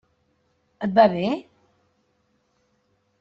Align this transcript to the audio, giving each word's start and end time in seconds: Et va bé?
Et 0.87 0.95
va 0.95 1.05
bé? 1.13 1.27